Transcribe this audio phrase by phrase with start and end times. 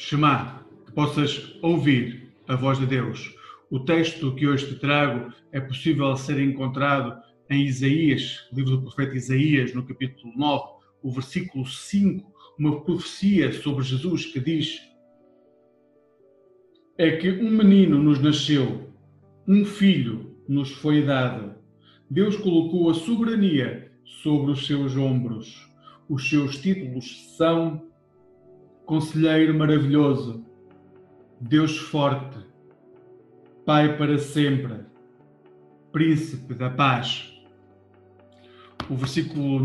[0.00, 3.34] Shema, que possas ouvir a voz de Deus.
[3.68, 7.20] O texto que hoje te trago é possível ser encontrado
[7.50, 10.64] em Isaías, livro do profeta Isaías, no capítulo 9,
[11.02, 14.80] o versículo 5, uma profecia sobre Jesus que diz:
[16.96, 18.92] É que um menino nos nasceu,
[19.48, 21.56] um filho nos foi dado.
[22.08, 23.90] Deus colocou a soberania
[24.22, 25.68] sobre os seus ombros.
[26.08, 27.87] Os seus títulos são
[28.88, 30.42] Conselheiro maravilhoso,
[31.38, 32.38] Deus forte,
[33.66, 34.76] Pai para sempre,
[35.92, 37.30] Príncipe da paz.
[38.88, 39.60] O versículo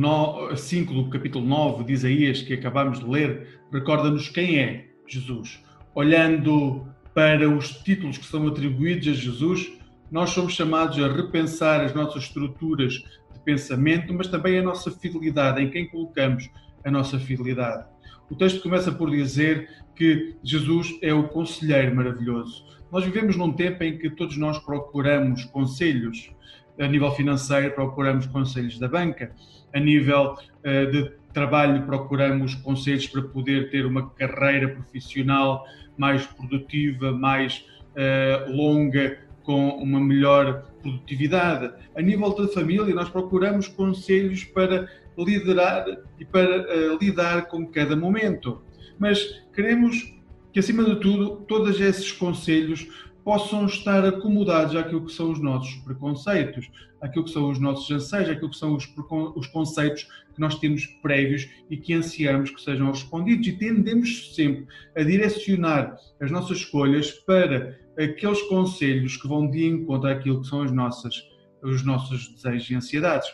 [0.58, 5.64] 5 do capítulo 9 de Isaías, que acabamos de ler, recorda-nos quem é Jesus.
[5.96, 9.72] Olhando para os títulos que são atribuídos a Jesus,
[10.12, 15.62] nós somos chamados a repensar as nossas estruturas de pensamento, mas também a nossa fidelidade,
[15.62, 16.50] em quem colocamos
[16.86, 17.86] a nossa fidelidade.
[18.30, 22.66] O texto começa por dizer que Jesus é o conselheiro maravilhoso.
[22.92, 26.32] Nós vivemos num tempo em que todos nós procuramos conselhos.
[26.80, 29.32] A nível financeiro, procuramos conselhos da banca.
[29.74, 35.66] A nível uh, de trabalho, procuramos conselhos para poder ter uma carreira profissional
[35.98, 41.74] mais produtiva, mais uh, longa, com uma melhor produtividade.
[41.96, 45.86] A nível da família, nós procuramos conselhos para liderar
[46.20, 48.62] e para uh, lidar com cada momento.
[48.98, 50.14] Mas queremos
[50.52, 52.88] que, acima de tudo, todos esses conselhos
[53.24, 56.70] possam estar acomodados àquilo que são os nossos preconceitos,
[57.02, 58.88] àquilo que são os nossos anseios, àquilo que são os,
[59.36, 63.48] os conceitos que nós temos prévios e que ansiamos que sejam respondidos.
[63.48, 70.10] E tendemos sempre a direcionar as nossas escolhas para aqueles conselhos que vão de encontro
[70.10, 71.16] àquilo que são as nossas,
[71.62, 73.30] os nossos desejos e ansiedades.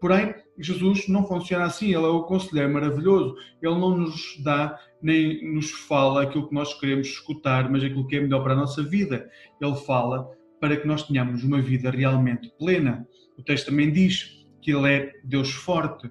[0.00, 3.36] Porém, Jesus não funciona assim, ele é o conselheiro maravilhoso.
[3.60, 8.16] Ele não nos dá nem nos fala aquilo que nós queremos escutar, mas aquilo que
[8.16, 9.30] é melhor para a nossa vida.
[9.60, 10.28] Ele fala
[10.60, 13.06] para que nós tenhamos uma vida realmente plena.
[13.36, 16.10] O texto também diz que ele é Deus forte.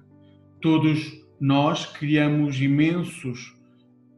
[0.60, 0.98] Todos
[1.40, 3.54] nós criamos imensos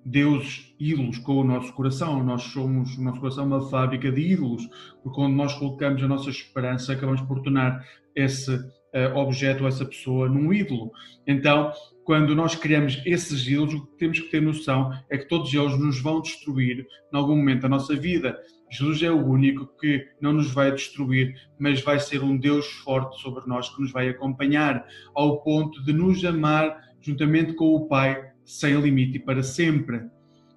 [0.05, 2.23] deuses ídolos com o nosso coração.
[2.25, 4.67] Nós somos, o nosso coração é uma fábrica de ídolos,
[5.03, 8.59] porque quando nós colocamos a nossa esperança, acabamos por tornar esse
[8.95, 10.91] uh, objeto, essa pessoa, num ídolo.
[11.27, 11.73] Então,
[12.05, 15.79] quando nós criamos esses ídolos, o que temos que ter noção é que todos eles
[15.79, 18.37] nos vão destruir em algum momento da nossa vida.
[18.71, 23.21] Jesus é o único que não nos vai destruir, mas vai ser um Deus forte
[23.21, 24.85] sobre nós que nos vai acompanhar
[25.15, 30.03] ao ponto de nos amar juntamente com o Pai sem limite e para sempre.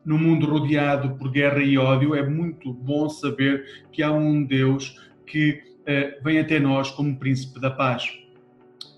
[0.06, 5.00] No mundo rodeado por guerra e ódio, é muito bom saber que há um Deus
[5.26, 8.23] que uh, vem até nós como príncipe da paz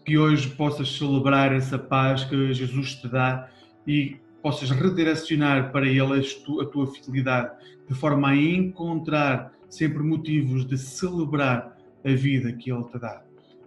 [0.06, 3.50] que hoje possas celebrar essa paz que Jesus te dá
[3.88, 6.24] e possas redirecionar para Ele
[6.62, 7.52] a tua fidelidade,
[7.90, 13.24] de forma a encontrar sempre motivos de celebrar a vida que Ele te dá.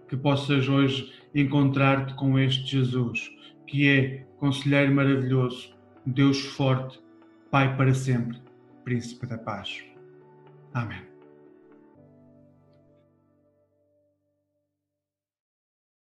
[0.07, 3.29] Que possas hoje encontrar-te com este Jesus,
[3.67, 5.75] que é Conselheiro maravilhoso,
[6.05, 6.99] Deus forte,
[7.51, 8.39] Pai para sempre,
[8.85, 9.83] Príncipe da paz.
[10.73, 11.18] Amém.